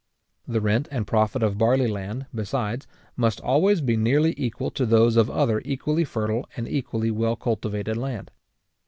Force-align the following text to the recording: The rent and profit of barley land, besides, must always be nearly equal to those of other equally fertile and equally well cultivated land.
The 0.47 0.61
rent 0.61 0.87
and 0.89 1.05
profit 1.05 1.43
of 1.43 1.59
barley 1.59 1.85
land, 1.87 2.25
besides, 2.33 2.87
must 3.15 3.39
always 3.41 3.81
be 3.81 3.95
nearly 3.95 4.33
equal 4.35 4.71
to 4.71 4.87
those 4.87 5.15
of 5.15 5.29
other 5.29 5.61
equally 5.63 6.05
fertile 6.05 6.49
and 6.57 6.67
equally 6.67 7.11
well 7.11 7.35
cultivated 7.35 7.97
land. 7.97 8.31